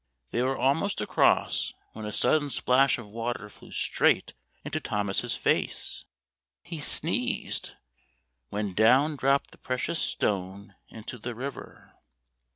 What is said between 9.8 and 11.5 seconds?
stone into the